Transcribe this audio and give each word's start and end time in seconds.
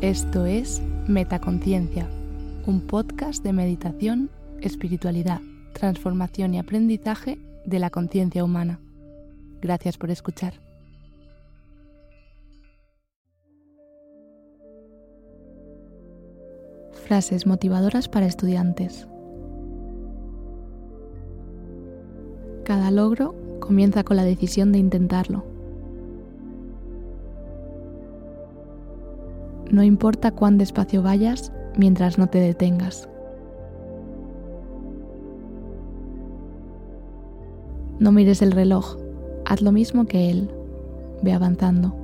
Esto 0.00 0.46
es 0.46 0.80
Metaconciencia, 1.08 2.06
un 2.66 2.82
podcast 2.82 3.42
de 3.42 3.52
meditación, 3.52 4.30
espiritualidad, 4.60 5.40
transformación 5.72 6.54
y 6.54 6.60
aprendizaje 6.60 7.36
de 7.64 7.80
la 7.80 7.90
conciencia 7.90 8.44
humana. 8.44 8.78
Gracias 9.60 9.98
por 9.98 10.12
escuchar. 10.12 10.54
Frases 17.08 17.44
motivadoras 17.44 18.08
para 18.08 18.26
estudiantes. 18.26 19.08
Cada 22.62 22.92
logro 22.92 23.34
comienza 23.58 24.04
con 24.04 24.16
la 24.16 24.22
decisión 24.22 24.70
de 24.70 24.78
intentarlo. 24.78 25.47
No 29.78 29.84
importa 29.84 30.32
cuán 30.32 30.58
despacio 30.58 31.02
vayas 31.02 31.52
mientras 31.76 32.18
no 32.18 32.26
te 32.26 32.40
detengas. 32.40 33.08
No 38.00 38.10
mires 38.10 38.42
el 38.42 38.50
reloj, 38.50 38.96
haz 39.44 39.62
lo 39.62 39.70
mismo 39.70 40.06
que 40.06 40.30
él, 40.30 40.50
ve 41.22 41.32
avanzando. 41.32 41.94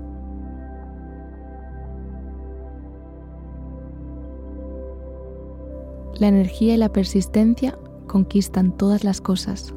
La 6.21 6.29
energía 6.29 6.75
y 6.75 6.77
la 6.77 6.93
persistencia 6.93 7.77
conquistan 8.07 8.71
todas 8.71 9.03
las 9.03 9.21
cosas. 9.21 9.75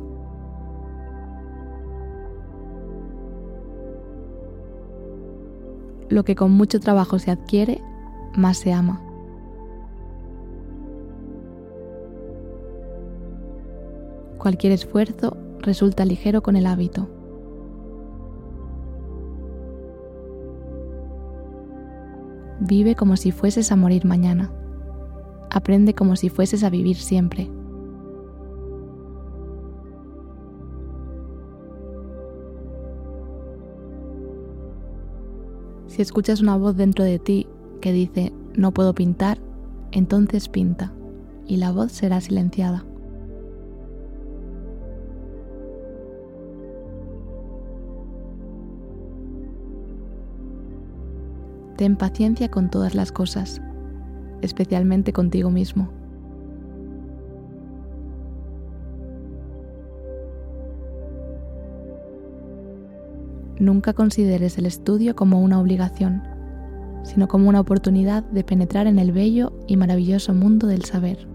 Lo 6.17 6.25
que 6.25 6.35
con 6.35 6.51
mucho 6.51 6.79
trabajo 6.79 7.19
se 7.19 7.29
adquiere, 7.29 7.79
más 8.35 8.57
se 8.57 8.73
ama. 8.73 8.99
Cualquier 14.39 14.73
esfuerzo 14.73 15.37
resulta 15.59 16.05
ligero 16.05 16.41
con 16.41 16.55
el 16.55 16.65
hábito. 16.65 17.07
Vive 22.61 22.95
como 22.95 23.15
si 23.15 23.31
fueses 23.31 23.71
a 23.71 23.75
morir 23.75 24.03
mañana. 24.03 24.51
Aprende 25.51 25.93
como 25.93 26.15
si 26.15 26.29
fueses 26.29 26.63
a 26.63 26.71
vivir 26.71 26.95
siempre. 26.95 27.47
Si 35.97 36.03
escuchas 36.03 36.41
una 36.41 36.55
voz 36.55 36.77
dentro 36.77 37.03
de 37.03 37.17
ti 37.17 37.47
que 37.81 37.91
dice 37.91 38.31
no 38.53 38.71
puedo 38.71 38.93
pintar, 38.93 39.39
entonces 39.91 40.47
pinta 40.47 40.93
y 41.47 41.57
la 41.57 41.71
voz 41.71 41.91
será 41.91 42.21
silenciada. 42.21 42.85
Ten 51.77 51.95
paciencia 51.95 52.51
con 52.51 52.69
todas 52.69 52.93
las 52.93 53.11
cosas, 53.11 53.59
especialmente 54.43 55.13
contigo 55.13 55.49
mismo. 55.49 55.96
Nunca 63.59 63.93
consideres 63.93 64.57
el 64.57 64.67
estudio 64.67 65.15
como 65.15 65.41
una 65.41 65.59
obligación, 65.59 66.21
sino 67.03 67.27
como 67.27 67.49
una 67.49 67.59
oportunidad 67.59 68.23
de 68.23 68.43
penetrar 68.43 68.85
en 68.85 68.99
el 68.99 69.11
bello 69.11 69.53
y 69.67 69.77
maravilloso 69.77 70.33
mundo 70.33 70.67
del 70.67 70.85
saber. 70.85 71.27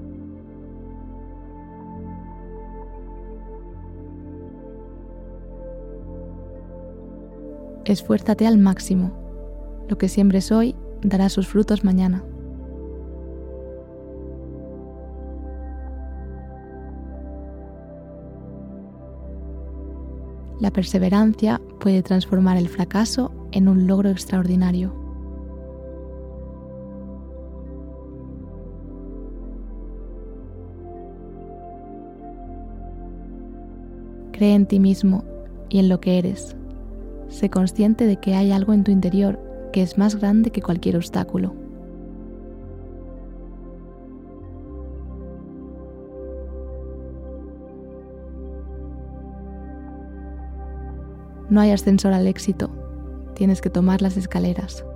Esfuérzate 7.85 8.47
al 8.47 8.59
máximo 8.59 9.13
lo 9.89 9.99
que 9.99 10.09
siembres 10.09 10.53
hoy 10.53 10.77
dará 11.03 11.29
sus 11.29 11.49
frutos 11.49 11.83
mañana. 11.83 12.23
La 20.63 20.71
perseverancia 20.71 21.61
puede 21.81 22.05
transformar 22.05 22.57
el 22.57 22.69
fracaso 22.69 23.33
en 23.51 23.67
un 23.67 23.89
logro 23.89 24.11
extraordinario. 24.11 24.95
Cree 34.31 34.55
en 34.55 34.67
ti 34.67 34.79
mismo 34.79 35.25
y 35.69 35.81
en 35.81 35.89
lo 35.89 36.01
que 36.01 36.19
eres. 36.19 36.55
Sé 37.27 37.51
consciente 37.51 38.07
de 38.07 38.19
que 38.19 38.37
hay 38.37 38.53
algo 38.53 38.73
en 38.73 38.85
tu 38.85 38.93
interior 38.93 39.41
que 39.73 39.83
es 39.83 39.99
más 39.99 40.15
grande 40.15 40.53
que 40.53 40.63
cualquier 40.63 40.95
obstáculo. 40.95 41.62
No 51.53 51.61
hay 51.61 51.71
ascensor 51.71 52.15
al 52.15 52.27
éxito, 52.29 52.71
tienes 53.35 53.61
que 53.61 53.69
tomar 53.69 54.01
las 54.01 54.17
escaleras. 54.17 54.87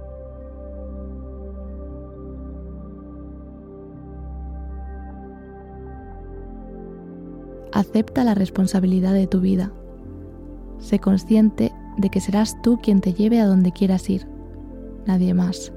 Acepta 7.72 8.24
la 8.24 8.34
responsabilidad 8.34 9.12
de 9.12 9.26
tu 9.26 9.40
vida. 9.40 9.70
Sé 10.78 10.98
consciente 10.98 11.74
de 11.98 12.08
que 12.08 12.22
serás 12.22 12.56
tú 12.62 12.78
quien 12.82 13.02
te 13.02 13.12
lleve 13.12 13.38
a 13.38 13.46
donde 13.46 13.72
quieras 13.72 14.08
ir 14.08 14.26
nadie 15.06 15.34
más. 15.34 15.74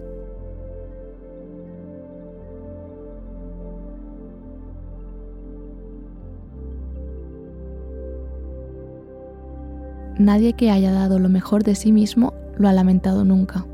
Nadie 10.20 10.52
que 10.52 10.70
haya 10.70 10.92
dado 10.92 11.18
lo 11.18 11.30
mejor 11.30 11.64
de 11.64 11.76
sí 11.76 11.94
mismo 11.94 12.34
lo 12.58 12.68
ha 12.68 12.74
lamentado 12.74 13.24
nunca. 13.24 13.66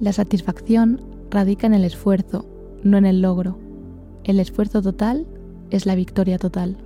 La 0.00 0.14
satisfacción 0.14 1.02
radica 1.30 1.66
en 1.66 1.74
el 1.74 1.84
esfuerzo, 1.84 2.46
no 2.82 2.96
en 2.96 3.04
el 3.04 3.20
logro. 3.20 3.58
El 4.24 4.40
esfuerzo 4.40 4.80
total 4.80 5.26
es 5.68 5.84
la 5.84 5.94
victoria 5.94 6.38
total. 6.38 6.78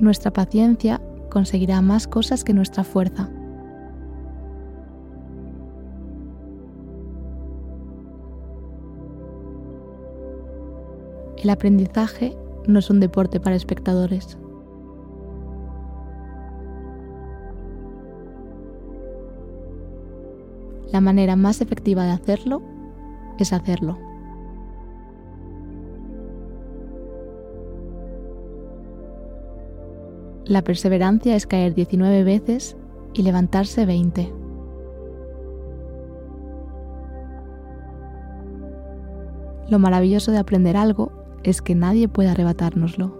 Nuestra 0.00 0.32
paciencia 0.32 1.00
conseguirá 1.30 1.80
más 1.82 2.06
cosas 2.06 2.44
que 2.44 2.52
nuestra 2.52 2.84
fuerza. 2.84 3.28
El 11.36 11.50
aprendizaje 11.50 12.36
no 12.66 12.78
es 12.78 12.90
un 12.90 12.98
deporte 12.98 13.38
para 13.38 13.54
espectadores. 13.56 14.38
La 20.92 21.00
manera 21.00 21.36
más 21.36 21.60
efectiva 21.60 22.04
de 22.04 22.12
hacerlo 22.12 22.62
es 23.38 23.52
hacerlo. 23.52 24.05
La 30.46 30.62
perseverancia 30.62 31.34
es 31.34 31.46
caer 31.46 31.74
19 31.74 32.22
veces 32.22 32.76
y 33.14 33.22
levantarse 33.22 33.84
20. 33.84 34.32
Lo 39.68 39.80
maravilloso 39.80 40.30
de 40.30 40.38
aprender 40.38 40.76
algo 40.76 41.10
es 41.42 41.60
que 41.60 41.74
nadie 41.74 42.08
puede 42.08 42.28
arrebatárnoslo. 42.28 43.16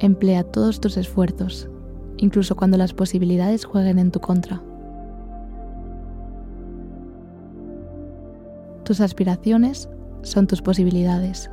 Emplea 0.00 0.42
todos 0.42 0.80
tus 0.80 0.96
esfuerzos 0.96 1.70
incluso 2.18 2.56
cuando 2.56 2.76
las 2.76 2.92
posibilidades 2.92 3.64
jueguen 3.64 3.98
en 3.98 4.10
tu 4.10 4.20
contra. 4.20 4.62
Tus 8.84 9.00
aspiraciones 9.00 9.88
son 10.22 10.46
tus 10.46 10.62
posibilidades. 10.62 11.50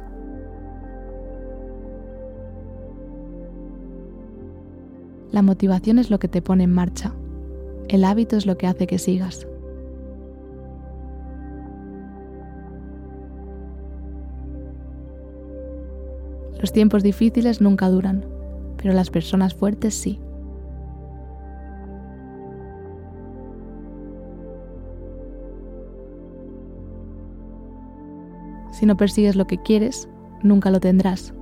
La 5.33 5.41
motivación 5.41 5.97
es 5.97 6.12
lo 6.12 6.19
que 6.19 6.27
te 6.27 6.44
pone 6.44 6.65
en 6.65 6.71
marcha. 6.71 7.12
el 7.88 8.03
hábito 8.03 8.38
es 8.38 8.45
lo 8.45 8.56
que 8.56 8.68
hace 8.68 8.85
que 8.85 9.00
sigas. 9.00 9.47
Los 16.62 16.71
tiempos 16.71 17.01
difíciles 17.01 17.62
nunca 17.62 17.89
duran, 17.89 18.24
pero 18.77 18.94
las 18.94 19.09
personas 19.09 19.56
fuertes 19.56 19.95
sí. 19.95 20.19
Si 28.71 28.86
no 28.86 28.95
persigues 28.97 29.36
lo 29.36 29.47
que 29.47 29.57
quieres, 29.57 30.07
nunca 30.44 30.69
lo 30.69 30.79
tendrás. 30.79 31.33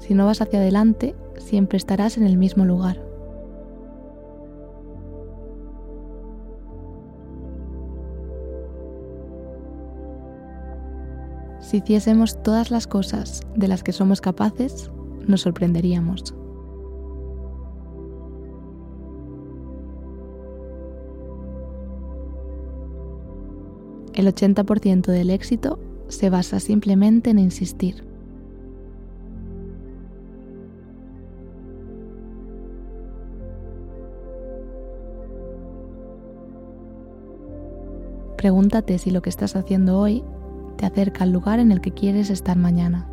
Si 0.00 0.12
no 0.12 0.26
vas 0.26 0.42
hacia 0.42 0.58
adelante, 0.58 1.14
siempre 1.38 1.78
estarás 1.78 2.18
en 2.18 2.24
el 2.24 2.36
mismo 2.36 2.66
lugar. 2.66 3.11
Si 11.72 11.78
hiciésemos 11.78 12.42
todas 12.42 12.70
las 12.70 12.86
cosas 12.86 13.40
de 13.56 13.66
las 13.66 13.82
que 13.82 13.92
somos 13.92 14.20
capaces, 14.20 14.90
nos 15.26 15.40
sorprenderíamos. 15.40 16.34
El 24.12 24.26
80% 24.26 25.06
del 25.06 25.30
éxito 25.30 25.78
se 26.08 26.28
basa 26.28 26.60
simplemente 26.60 27.30
en 27.30 27.38
insistir. 27.38 28.04
Pregúntate 38.36 38.98
si 38.98 39.10
lo 39.10 39.22
que 39.22 39.30
estás 39.30 39.56
haciendo 39.56 39.98
hoy 39.98 40.22
acerca 40.86 41.24
al 41.24 41.32
lugar 41.32 41.60
en 41.60 41.72
el 41.72 41.80
que 41.80 41.92
quieres 41.92 42.30
estar 42.30 42.56
mañana. 42.56 43.08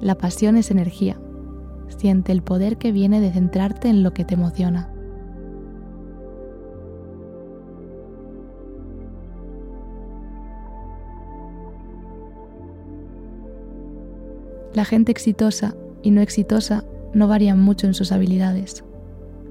La 0.00 0.16
pasión 0.16 0.56
es 0.56 0.70
energía. 0.70 1.18
Siente 1.88 2.32
el 2.32 2.42
poder 2.42 2.76
que 2.76 2.92
viene 2.92 3.20
de 3.20 3.32
centrarte 3.32 3.88
en 3.88 4.02
lo 4.02 4.12
que 4.12 4.24
te 4.24 4.34
emociona. 4.34 4.90
La 14.74 14.84
gente 14.84 15.12
exitosa 15.12 15.74
y 16.02 16.10
no 16.10 16.20
exitosa 16.20 16.84
no 17.14 17.28
varían 17.28 17.60
mucho 17.60 17.86
en 17.86 17.94
sus 17.94 18.12
habilidades 18.12 18.84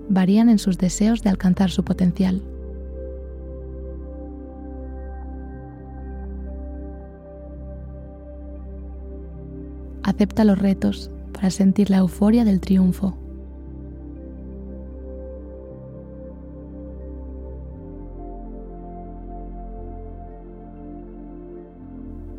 varían 0.09 0.49
en 0.49 0.59
sus 0.59 0.77
deseos 0.77 1.21
de 1.21 1.29
alcanzar 1.29 1.71
su 1.71 1.83
potencial. 1.83 2.41
Acepta 10.03 10.43
los 10.43 10.59
retos 10.59 11.09
para 11.31 11.49
sentir 11.49 11.89
la 11.89 11.97
euforia 11.97 12.43
del 12.43 12.59
triunfo. 12.59 13.17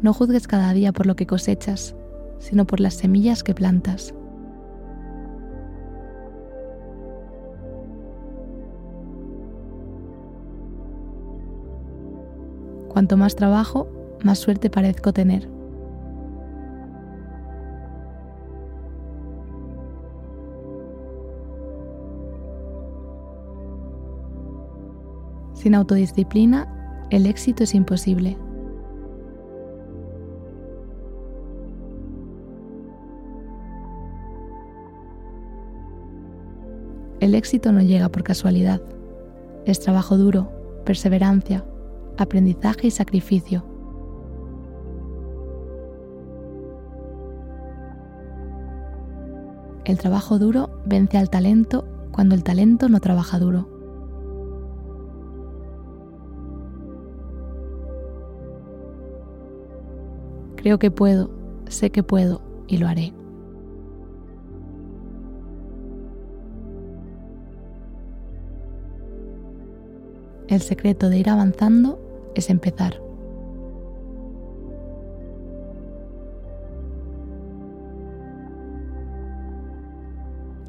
No 0.02 0.12
juzgues 0.12 0.46
cada 0.46 0.74
día 0.74 0.92
por 0.92 1.06
lo 1.06 1.16
que 1.16 1.26
cosechas, 1.26 1.96
sino 2.38 2.66
por 2.66 2.80
las 2.80 2.92
semillas 2.92 3.42
que 3.42 3.54
plantas. 3.54 4.14
Cuanto 12.94 13.16
más 13.16 13.34
trabajo, 13.34 13.88
más 14.22 14.38
suerte 14.38 14.70
parezco 14.70 15.12
tener. 15.12 15.48
Sin 25.54 25.74
autodisciplina, 25.74 26.68
el 27.10 27.26
éxito 27.26 27.64
es 27.64 27.74
imposible. 27.74 28.38
El 37.18 37.34
éxito 37.34 37.72
no 37.72 37.80
llega 37.80 38.08
por 38.08 38.22
casualidad. 38.22 38.80
Es 39.64 39.80
trabajo 39.80 40.16
duro, 40.16 40.52
perseverancia, 40.84 41.64
aprendizaje 42.16 42.86
y 42.86 42.90
sacrificio. 42.90 43.64
El 49.84 49.98
trabajo 49.98 50.38
duro 50.38 50.70
vence 50.86 51.18
al 51.18 51.28
talento 51.28 51.84
cuando 52.10 52.34
el 52.34 52.42
talento 52.42 52.88
no 52.88 53.00
trabaja 53.00 53.38
duro. 53.38 53.68
Creo 60.56 60.78
que 60.78 60.90
puedo, 60.90 61.30
sé 61.68 61.90
que 61.90 62.02
puedo 62.02 62.40
y 62.66 62.78
lo 62.78 62.88
haré. 62.88 63.12
El 70.48 70.62
secreto 70.62 71.10
de 71.10 71.18
ir 71.18 71.28
avanzando 71.28 72.03
es 72.34 72.50
empezar. 72.50 73.00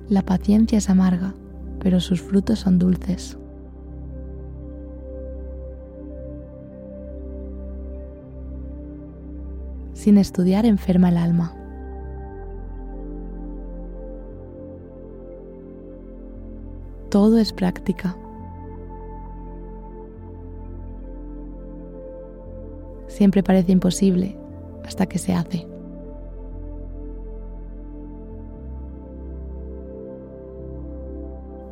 La 0.08 0.22
paciencia 0.22 0.78
es 0.78 0.90
amarga, 0.90 1.34
pero 1.80 2.00
sus 2.00 2.22
frutos 2.22 2.60
son 2.60 2.78
dulces. 2.78 3.38
Sin 9.94 10.20
estudiar 10.20 10.68
enferma 10.68 11.10
el 11.10 11.18
alma. 11.18 11.56
Todo 17.10 17.40
es 17.40 17.52
práctica. 17.52 18.16
Siempre 23.16 23.44
parece 23.44 23.72
imposible 23.72 24.38
hasta 24.86 25.06
que 25.06 25.18
se 25.18 25.34
hace. 25.34 25.66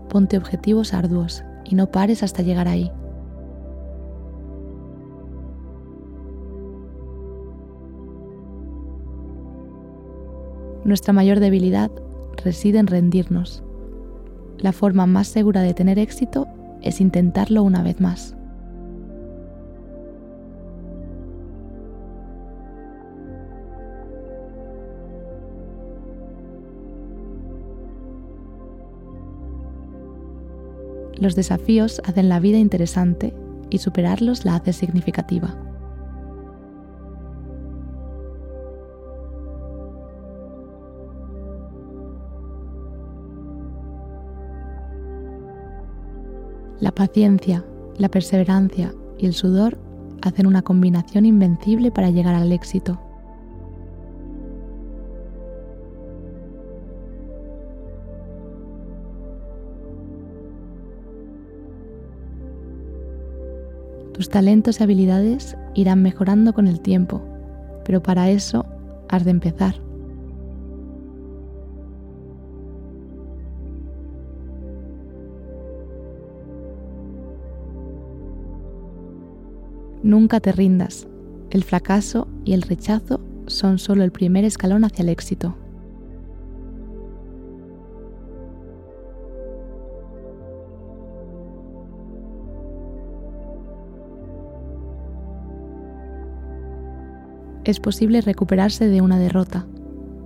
Ponte 0.09 0.37
objetivos 0.37 0.93
arduos 0.93 1.43
y 1.65 1.75
no 1.75 1.91
pares 1.91 2.23
hasta 2.23 2.43
llegar 2.43 2.67
ahí. 2.67 2.91
Nuestra 10.85 11.13
mayor 11.13 11.39
debilidad 11.39 11.91
reside 12.43 12.79
en 12.79 12.87
rendirnos. 12.87 13.63
La 14.59 14.71
forma 14.71 15.07
más 15.07 15.27
segura 15.27 15.61
de 15.61 15.73
tener 15.73 15.99
éxito 15.99 16.47
es 16.81 17.01
intentarlo 17.01 17.63
una 17.63 17.83
vez 17.83 17.99
más. 17.99 18.37
Los 31.23 31.35
desafíos 31.35 32.01
hacen 32.03 32.27
la 32.27 32.41
vida 32.41 32.57
interesante 32.57 33.33
y 33.69 33.77
superarlos 33.77 34.43
la 34.43 34.55
hace 34.55 34.73
significativa. 34.73 35.55
La 46.81 46.91
paciencia, 46.91 47.63
la 47.97 48.09
perseverancia 48.09 48.93
y 49.17 49.25
el 49.25 49.33
sudor 49.33 49.77
hacen 50.21 50.45
una 50.45 50.61
combinación 50.61 51.25
invencible 51.25 51.89
para 51.89 52.09
llegar 52.09 52.35
al 52.35 52.51
éxito. 52.51 52.99
Tus 64.13 64.29
talentos 64.29 64.79
y 64.79 64.83
habilidades 64.83 65.57
irán 65.73 66.03
mejorando 66.03 66.53
con 66.53 66.67
el 66.67 66.79
tiempo, 66.79 67.21
pero 67.83 68.03
para 68.03 68.29
eso 68.29 68.65
has 69.09 69.25
de 69.25 69.31
empezar. 69.31 69.75
Nunca 80.03 80.39
te 80.39 80.51
rindas. 80.51 81.07
El 81.49 81.63
fracaso 81.63 82.27
y 82.45 82.53
el 82.53 82.61
rechazo 82.61 83.19
son 83.47 83.79
solo 83.79 84.03
el 84.03 84.11
primer 84.11 84.43
escalón 84.45 84.83
hacia 84.83 85.03
el 85.03 85.09
éxito. 85.09 85.55
Es 97.65 97.79
posible 97.79 98.19
recuperarse 98.19 98.89
de 98.89 99.01
una 99.01 99.17
derrota, 99.17 99.65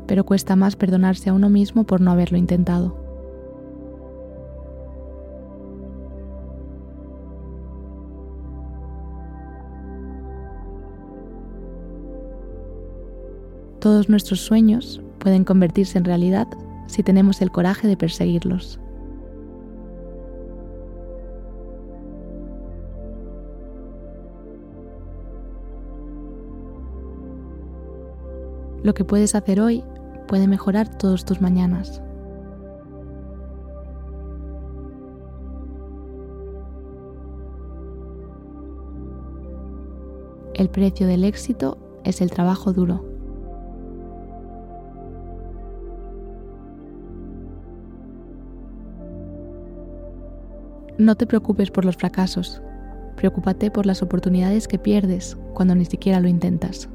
pero 0.08 0.26
cuesta 0.26 0.56
más 0.56 0.76
perdonarse 0.76 1.30
a 1.30 1.34
uno 1.34 1.50
mismo 1.50 1.84
por 1.84 2.02
no 2.02 2.10
haberlo 2.10 2.38
intentado. 2.38 2.98
Todos 13.80 14.10
nuestros 14.10 14.42
sueños 14.42 15.02
pueden 15.20 15.44
convertirse 15.44 16.00
en 16.00 16.06
realidad 16.06 16.48
si 16.88 17.04
tenemos 17.04 17.42
el 17.44 17.52
coraje 17.52 17.88
de 17.88 17.98
perseguirlos. 17.98 18.80
Lo 28.88 28.94
que 28.94 29.04
puedes 29.04 29.36
hacer 29.36 29.60
hoy 29.60 29.84
puede 30.30 30.48
mejorar 30.48 30.88
todos 30.88 31.26
tus 31.26 31.42
mañanas. 31.42 32.02
El 40.54 40.70
precio 40.70 41.06
del 41.06 41.26
éxito 41.26 41.78
es 42.06 42.22
el 42.22 42.32
trabajo 42.32 42.72
duro. 42.72 43.04
No 50.98 51.16
te 51.18 51.28
preocupes 51.28 51.72
por 51.72 51.84
los 51.84 51.98
fracasos, 51.98 52.62
preocúpate 53.18 53.70
por 53.70 53.86
las 53.86 54.02
oportunidades 54.02 54.66
que 54.66 54.80
pierdes 54.80 55.38
cuando 55.54 55.76
ni 55.76 55.84
siquiera 55.84 56.22
lo 56.22 56.30
intentas. 56.30 56.88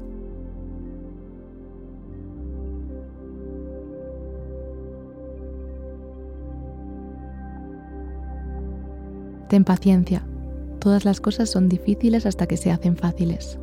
Ten 9.53 9.65
paciencia, 9.65 10.25
todas 10.79 11.05
las 11.05 11.21
cosas 11.21 11.47
son 11.47 11.69
difíciles 11.69 12.25
hasta 12.25 12.47
que 12.47 12.57
se 12.57 12.71
hacen 12.71 12.97
fáciles. 12.97 13.59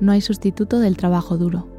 No 0.00 0.10
hay 0.10 0.20
sustituto 0.20 0.80
del 0.80 0.96
trabajo 0.96 1.38
duro. 1.38 1.77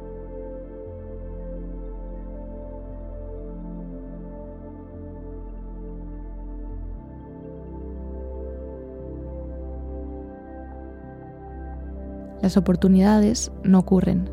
Las 12.42 12.56
oportunidades 12.56 13.52
no 13.64 13.78
ocurren, 13.78 14.30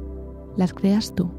las 0.55 0.73
creas 0.73 1.13
tú. 1.13 1.29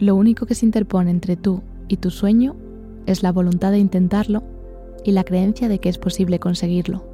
Lo 0.00 0.16
único 0.16 0.44
que 0.44 0.54
se 0.54 0.66
interpone 0.66 1.10
entre 1.10 1.36
tú 1.36 1.62
y 1.88 1.96
tu 1.96 2.10
sueño 2.10 2.56
es 3.06 3.22
la 3.22 3.32
voluntad 3.32 3.70
de 3.70 3.78
intentarlo 3.78 4.42
y 5.04 5.12
la 5.12 5.24
creencia 5.24 5.68
de 5.68 5.78
que 5.78 5.88
es 5.88 5.98
posible 5.98 6.40
conseguirlo. 6.40 7.13